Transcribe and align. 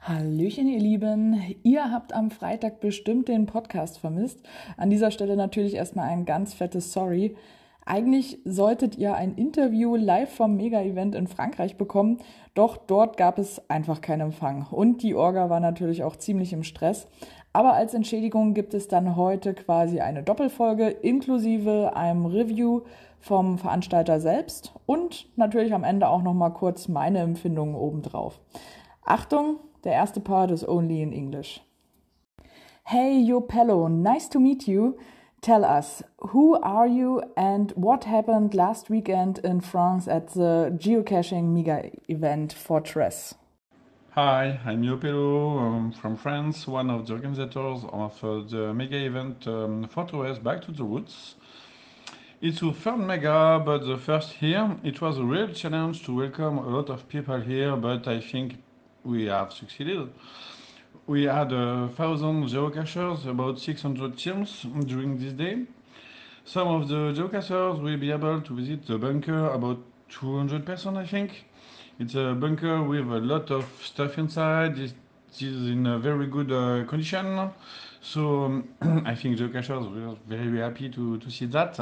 Hallöchen, 0.00 0.68
ihr 0.68 0.80
Lieben. 0.80 1.56
Ihr 1.62 1.90
habt 1.90 2.12
am 2.12 2.30
Freitag 2.30 2.80
bestimmt 2.80 3.28
den 3.28 3.46
Podcast 3.46 3.98
vermisst. 3.98 4.38
An 4.76 4.90
dieser 4.90 5.10
Stelle 5.10 5.34
natürlich 5.34 5.74
erstmal 5.74 6.08
ein 6.10 6.26
ganz 6.26 6.52
fettes 6.52 6.92
Sorry. 6.92 7.34
Eigentlich 7.88 8.40
solltet 8.44 8.98
ihr 8.98 9.14
ein 9.14 9.36
Interview 9.36 9.94
live 9.94 10.34
vom 10.34 10.56
Mega-Event 10.56 11.14
in 11.14 11.28
Frankreich 11.28 11.76
bekommen, 11.76 12.18
doch 12.54 12.76
dort 12.76 13.16
gab 13.16 13.38
es 13.38 13.62
einfach 13.70 14.00
keinen 14.00 14.22
Empfang. 14.22 14.66
Und 14.68 15.04
die 15.04 15.14
Orga 15.14 15.50
war 15.50 15.60
natürlich 15.60 16.02
auch 16.02 16.16
ziemlich 16.16 16.52
im 16.52 16.64
Stress. 16.64 17.06
Aber 17.52 17.74
als 17.74 17.94
Entschädigung 17.94 18.54
gibt 18.54 18.74
es 18.74 18.88
dann 18.88 19.14
heute 19.14 19.54
quasi 19.54 20.00
eine 20.00 20.24
Doppelfolge 20.24 20.88
inklusive 20.88 21.94
einem 21.94 22.26
Review 22.26 22.82
vom 23.20 23.56
Veranstalter 23.56 24.18
selbst 24.18 24.72
und 24.86 25.28
natürlich 25.36 25.72
am 25.72 25.84
Ende 25.84 26.08
auch 26.08 26.22
nochmal 26.22 26.52
kurz 26.52 26.88
meine 26.88 27.20
Empfindungen 27.20 27.76
obendrauf. 27.76 28.40
Achtung, 29.04 29.60
der 29.84 29.92
erste 29.92 30.20
Part 30.20 30.50
ist 30.50 30.66
only 30.66 31.02
in 31.02 31.12
English. 31.12 31.62
Hey, 32.82 33.22
Yopello, 33.22 33.88
nice 33.88 34.28
to 34.28 34.40
meet 34.40 34.66
you. 34.66 34.94
Tell 35.46 35.64
us, 35.64 36.02
who 36.30 36.56
are 36.60 36.88
you 36.88 37.22
and 37.36 37.70
what 37.76 38.02
happened 38.02 38.52
last 38.52 38.90
weekend 38.90 39.38
in 39.44 39.60
France 39.60 40.08
at 40.08 40.34
the 40.34 40.76
geocaching 40.76 41.54
mega 41.54 41.88
event 42.08 42.52
Fortress? 42.52 43.32
Hi, 44.10 44.58
I'm 44.66 44.82
Yopelo 44.82 45.60
um, 45.60 45.92
from 45.92 46.16
France, 46.16 46.66
one 46.66 46.90
of 46.90 47.06
the 47.06 47.12
organizers 47.12 47.84
of 47.92 48.24
uh, 48.24 48.40
the 48.50 48.74
mega 48.74 48.96
event 48.96 49.46
um, 49.46 49.86
Fortress 49.86 50.40
Back 50.40 50.62
to 50.62 50.72
the 50.72 50.82
Roots. 50.82 51.36
It's 52.40 52.60
our 52.64 52.72
third 52.72 52.98
mega, 52.98 53.62
but 53.64 53.86
the 53.86 53.98
first 53.98 54.32
here. 54.32 54.76
It 54.82 55.00
was 55.00 55.16
a 55.16 55.24
real 55.24 55.52
challenge 55.52 56.02
to 56.06 56.16
welcome 56.16 56.58
a 56.58 56.68
lot 56.68 56.90
of 56.90 57.08
people 57.08 57.40
here, 57.40 57.76
but 57.76 58.08
I 58.08 58.20
think 58.20 58.56
we 59.04 59.26
have 59.26 59.52
succeeded. 59.52 60.08
We 61.06 61.24
had 61.24 61.52
a 61.52 61.88
thousand 61.96 62.44
geocachers, 62.44 63.26
about 63.26 63.58
600 63.58 64.16
teams 64.16 64.62
during 64.86 65.18
this 65.18 65.32
day. 65.32 65.64
Some 66.44 66.68
of 66.68 66.88
the 66.88 67.12
geocachers 67.12 67.82
will 67.82 67.96
be 67.96 68.10
able 68.10 68.40
to 68.40 68.54
visit 68.54 68.86
the 68.86 68.98
bunker, 68.98 69.50
about 69.50 69.78
200 70.08 70.64
person 70.64 70.96
I 70.96 71.06
think. 71.06 71.44
It's 71.98 72.14
a 72.14 72.34
bunker 72.34 72.82
with 72.82 73.10
a 73.10 73.20
lot 73.20 73.50
of 73.50 73.66
stuff 73.82 74.18
inside. 74.18 74.78
It 74.78 74.94
is 75.40 75.68
in 75.68 75.86
a 75.86 75.98
very 75.98 76.26
good 76.26 76.52
uh, 76.52 76.84
condition. 76.88 77.50
So 78.00 78.44
um, 78.44 78.68
I 79.04 79.14
think 79.14 79.38
geocachers 79.38 79.92
were 79.92 80.16
very 80.28 80.60
happy 80.60 80.88
to, 80.90 81.18
to 81.18 81.30
see 81.30 81.46
that. 81.46 81.78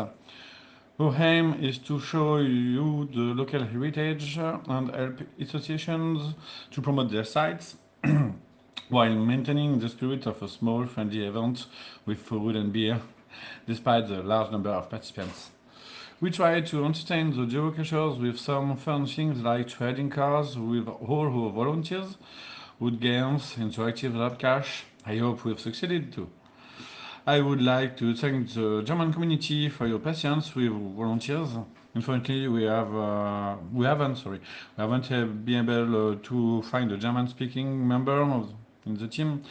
Our 0.98 1.16
aim 1.20 1.54
is 1.62 1.78
to 1.78 1.98
show 2.00 2.38
you 2.38 3.08
the 3.12 3.34
local 3.34 3.64
heritage 3.64 4.38
and 4.38 4.94
help 4.94 5.20
associations 5.40 6.34
to 6.70 6.80
promote 6.80 7.10
their 7.10 7.24
sites 7.24 7.76
while 8.88 9.14
maintaining 9.14 9.78
the 9.78 9.88
spirit 9.88 10.26
of 10.26 10.42
a 10.42 10.48
small, 10.48 10.86
friendly 10.86 11.26
event 11.26 11.66
with 12.06 12.18
food 12.18 12.56
and 12.56 12.72
beer, 12.72 13.00
despite 13.66 14.08
the 14.08 14.22
large 14.22 14.50
number 14.50 14.70
of 14.70 14.90
participants. 14.90 15.50
We 16.20 16.30
try 16.30 16.60
to 16.60 16.84
entertain 16.84 17.30
the 17.30 17.44
geocachers 17.44 18.20
with 18.20 18.38
some 18.38 18.76
fun 18.76 19.06
things 19.06 19.42
like 19.42 19.68
trading 19.68 20.10
cards 20.10 20.56
with 20.56 20.88
all 20.88 21.26
our 21.26 21.50
volunteers, 21.50 22.16
wood 22.78 23.00
games, 23.00 23.54
interactive 23.58 24.16
lab 24.16 24.38
cache. 24.38 24.84
I 25.04 25.16
hope 25.16 25.44
we've 25.44 25.60
succeeded 25.60 26.12
too. 26.12 26.30
I 27.26 27.40
would 27.40 27.62
like 27.62 27.96
to 27.98 28.14
thank 28.14 28.52
the 28.52 28.82
German 28.82 29.12
community 29.12 29.70
for 29.70 29.86
your 29.86 29.98
patience 29.98 30.54
with 30.54 30.72
volunteers. 30.72 31.48
Unfortunately, 31.94 32.48
we 32.48 32.64
have 32.64 32.94
uh, 32.94 33.56
we 33.72 33.86
haven't 33.86 34.16
sorry 34.16 34.40
we 34.76 34.80
haven't 34.82 35.44
been 35.44 35.68
able 35.68 36.12
uh, 36.12 36.16
to 36.22 36.62
find 36.62 36.92
a 36.92 36.96
German-speaking 36.96 37.86
member 37.86 38.20
of 38.20 38.52
in 38.86 38.96
the 38.96 39.08
team. 39.08 39.42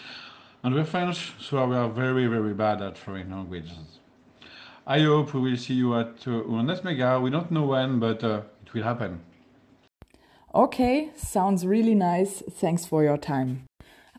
And 0.64 0.74
we're 0.74 0.86
French, 0.86 1.34
so 1.40 1.66
we 1.68 1.76
are 1.76 1.90
very, 1.90 2.28
very 2.28 2.54
bad 2.54 2.82
at 2.82 2.98
foreign 2.98 3.32
languages. 3.32 4.00
I 4.88 5.00
hope 5.02 5.34
we 5.34 5.42
will 5.42 5.58
see 5.58 5.76
you 5.76 5.96
at 5.96 6.28
uh, 6.28 6.62
next 6.62 6.84
Mega. 6.84 7.20
We 7.20 7.30
don't 7.30 7.52
know 7.52 7.66
when, 7.66 8.00
but 8.00 8.24
uh, 8.24 8.42
it 8.66 8.74
will 8.74 8.84
happen. 8.84 9.22
Okay, 10.54 11.10
sounds 11.16 11.66
really 11.66 11.96
nice. 11.96 12.44
Thanks 12.60 12.86
for 12.86 13.04
your 13.04 13.18
time. 13.18 13.66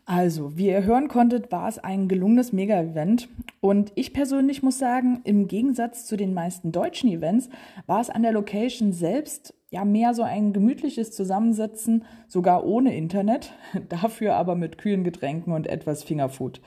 Also, 0.07 0.55
wie 0.55 0.67
ihr 0.67 0.83
hören 0.83 1.07
konntet, 1.07 1.51
war 1.51 1.67
es 1.67 1.79
ein 1.79 2.07
gelungenes 2.07 2.53
Mega-Event. 2.53 3.27
Und 3.59 3.91
ich 3.95 4.13
persönlich 4.13 4.61
muss 4.61 4.77
sagen, 4.77 5.21
im 5.23 5.47
Gegensatz 5.47 6.05
zu 6.05 6.15
den 6.15 6.35
meisten 6.35 6.71
deutschen 6.71 7.09
Events 7.09 7.49
war 7.87 8.01
es 8.01 8.11
an 8.11 8.21
der 8.21 8.31
Location 8.31 8.91
selbst 8.91 9.55
ja 9.75 9.85
mehr 9.85 10.13
so 10.13 10.23
ein 10.23 10.53
gemütliches 10.53 11.11
Zusammensetzen, 11.11 12.05
sogar 12.27 12.65
ohne 12.65 12.95
Internet, 12.95 13.51
dafür 13.89 14.35
aber 14.35 14.55
mit 14.55 14.77
kühlen 14.77 15.03
Getränken 15.03 15.53
und 15.53 15.67
etwas 15.67 16.03
Fingerfood. 16.03 16.61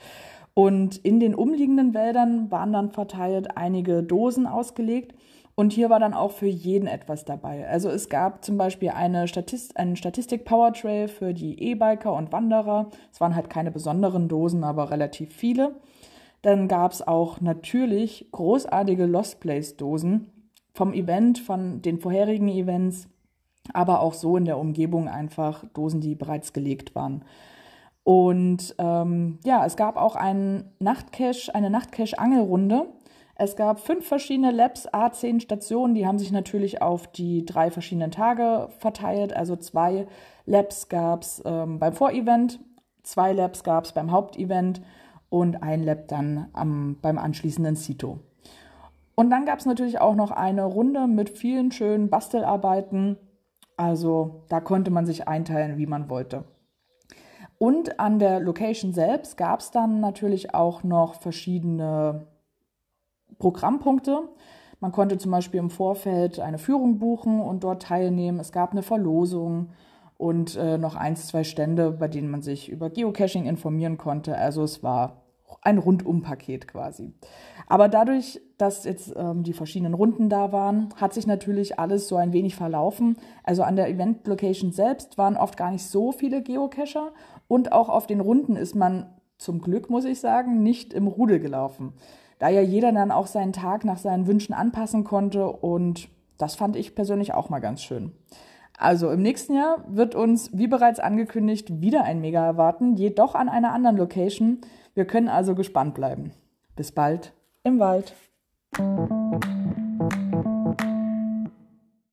Und 0.53 0.97
in 0.97 1.19
den 1.19 1.35
umliegenden 1.35 1.93
Wäldern 1.93 2.51
waren 2.51 2.73
dann 2.73 2.91
verteilt 2.91 3.57
einige 3.57 4.03
Dosen 4.03 4.45
ausgelegt 4.45 5.13
und 5.55 5.73
hier 5.73 5.89
war 5.89 5.99
dann 5.99 6.13
auch 6.13 6.31
für 6.31 6.47
jeden 6.47 6.87
etwas 6.87 7.25
dabei. 7.25 7.67
Also 7.67 7.89
es 7.89 8.09
gab 8.09 8.45
zum 8.45 8.57
Beispiel 8.57 8.89
eine 8.89 9.27
Statist 9.27 9.75
einen 9.77 9.95
Statistik-Powertrail 9.95 11.07
für 11.07 11.33
die 11.33 11.61
E-Biker 11.61 12.13
und 12.13 12.31
Wanderer. 12.31 12.89
Es 13.11 13.19
waren 13.19 13.35
halt 13.35 13.49
keine 13.49 13.71
besonderen 13.71 14.27
Dosen, 14.27 14.63
aber 14.63 14.91
relativ 14.91 15.33
viele. 15.33 15.75
Dann 16.43 16.67
gab 16.67 16.91
es 16.91 17.05
auch 17.05 17.41
natürlich 17.41 18.27
großartige 18.31 19.05
Lost 19.05 19.39
Place-Dosen 19.39 20.27
vom 20.79 20.93
Event, 20.93 21.39
von 21.39 21.81
den 21.81 21.99
vorherigen 21.99 22.47
Events, 22.47 23.09
aber 23.73 23.99
auch 23.99 24.13
so 24.13 24.37
in 24.37 24.45
der 24.45 24.57
Umgebung 24.57 25.09
einfach 25.09 25.65
Dosen, 25.73 25.99
die 25.99 26.15
bereits 26.15 26.53
gelegt 26.53 26.95
waren. 26.95 27.25
Und 28.03 28.75
ähm, 28.77 29.39
ja, 29.43 29.65
es 29.65 29.75
gab 29.75 29.97
auch 29.97 30.15
einen 30.15 30.71
Nachtcache, 30.79 31.53
eine 31.53 31.69
Nachtcache-Angelrunde. 31.69 32.85
Es 33.35 33.57
gab 33.57 33.81
fünf 33.81 34.07
verschiedene 34.07 34.51
Labs, 34.51 34.87
A10 34.87 35.41
Stationen, 35.41 35.95
die 35.95 36.07
haben 36.07 36.17
sich 36.17 36.31
natürlich 36.31 36.81
auf 36.81 37.07
die 37.07 37.45
drei 37.45 37.71
verschiedenen 37.71 38.11
Tage 38.11 38.69
verteilt. 38.79 39.35
Also 39.35 39.57
zwei 39.57 40.07
Labs 40.45 40.87
gab 40.87 41.23
es 41.23 41.43
ähm, 41.43 41.79
beim 41.79 41.91
Vorevent, 41.91 42.61
zwei 43.03 43.33
Labs 43.33 43.65
gab 43.65 43.83
es 43.83 43.91
beim 43.91 44.11
Hauptevent 44.11 44.81
und 45.27 45.61
ein 45.61 45.83
Lab 45.83 46.07
dann 46.07 46.47
am, 46.53 46.95
beim 47.01 47.17
anschließenden 47.17 47.75
Cito. 47.75 48.19
Und 49.19 49.31
dann 49.31 49.45
gab 49.45 49.59
es 49.59 49.65
natürlich 49.65 49.99
auch 49.99 50.15
noch 50.15 50.31
eine 50.31 50.63
Runde 50.63 51.05
mit 51.05 51.29
vielen 51.29 51.73
schönen 51.73 52.09
Bastelarbeiten. 52.09 53.17
Also 53.75 54.45
da 54.47 54.61
konnte 54.61 54.91
man 54.91 55.05
sich 55.05 55.27
einteilen, 55.27 55.77
wie 55.77 55.87
man 55.87 56.09
wollte. 56.09 56.45
Und 57.57 57.99
an 57.99 58.19
der 58.19 58.39
Location 58.39 58.93
selbst 58.93 59.35
gab 59.35 59.59
es 59.59 59.71
dann 59.71 59.99
natürlich 59.99 60.53
auch 60.53 60.83
noch 60.85 61.15
verschiedene 61.15 62.27
Programmpunkte. 63.39 64.29
Man 64.79 64.93
konnte 64.93 65.17
zum 65.17 65.31
Beispiel 65.31 65.59
im 65.59 65.69
Vorfeld 65.69 66.39
eine 66.39 66.57
Führung 66.57 66.97
buchen 66.97 67.41
und 67.41 67.65
dort 67.65 67.81
teilnehmen. 67.81 68.39
Es 68.39 68.53
gab 68.53 68.71
eine 68.71 68.83
Verlosung 68.83 69.71
und 70.15 70.55
äh, 70.55 70.77
noch 70.77 70.95
eins, 70.95 71.27
zwei 71.27 71.43
Stände, 71.43 71.91
bei 71.91 72.07
denen 72.07 72.31
man 72.31 72.41
sich 72.41 72.69
über 72.69 72.89
Geocaching 72.89 73.47
informieren 73.47 73.97
konnte. 73.97 74.37
Also 74.37 74.63
es 74.63 74.81
war 74.81 75.28
ein 75.61 75.77
Rundumpaket 75.77 76.67
quasi. 76.67 77.13
Aber 77.67 77.87
dadurch, 77.87 78.41
dass 78.57 78.83
jetzt 78.83 79.13
ähm, 79.15 79.43
die 79.43 79.53
verschiedenen 79.53 79.93
Runden 79.93 80.29
da 80.29 80.51
waren, 80.51 80.89
hat 80.95 81.13
sich 81.13 81.27
natürlich 81.27 81.79
alles 81.79 82.07
so 82.07 82.15
ein 82.15 82.33
wenig 82.33 82.55
verlaufen. 82.55 83.17
Also 83.43 83.63
an 83.63 83.75
der 83.75 83.89
Event-Location 83.89 84.71
selbst 84.71 85.17
waren 85.17 85.37
oft 85.37 85.57
gar 85.57 85.71
nicht 85.71 85.85
so 85.85 86.11
viele 86.11 86.41
Geocacher 86.41 87.11
und 87.47 87.71
auch 87.71 87.89
auf 87.89 88.07
den 88.07 88.19
Runden 88.19 88.55
ist 88.55 88.75
man 88.75 89.07
zum 89.37 89.61
Glück, 89.61 89.89
muss 89.89 90.05
ich 90.05 90.19
sagen, 90.19 90.63
nicht 90.63 90.93
im 90.93 91.07
Rudel 91.07 91.39
gelaufen. 91.39 91.93
Da 92.39 92.49
ja 92.49 92.61
jeder 92.61 92.91
dann 92.91 93.11
auch 93.11 93.27
seinen 93.27 93.53
Tag 93.53 93.85
nach 93.85 93.97
seinen 93.97 94.27
Wünschen 94.27 94.53
anpassen 94.53 95.03
konnte 95.03 95.47
und 95.47 96.09
das 96.37 96.55
fand 96.55 96.75
ich 96.75 96.95
persönlich 96.95 97.33
auch 97.33 97.49
mal 97.49 97.59
ganz 97.59 97.81
schön. 97.81 98.13
Also 98.79 99.11
im 99.11 99.21
nächsten 99.21 99.55
Jahr 99.55 99.83
wird 99.89 100.15
uns, 100.15 100.57
wie 100.57 100.67
bereits 100.67 101.01
angekündigt, 101.01 101.81
wieder 101.81 102.05
ein 102.05 102.21
Mega 102.21 102.45
erwarten, 102.45 102.95
jedoch 102.95 103.35
an 103.35 103.49
einer 103.49 103.73
anderen 103.73 103.97
Location. 103.97 104.59
Wir 104.93 105.03
können 105.03 105.27
also 105.27 105.53
gespannt 105.53 105.95
bleiben. 105.95 106.31
Bis 106.77 106.93
bald 106.93 107.33
im 107.63 107.79
Wald. 107.79 108.15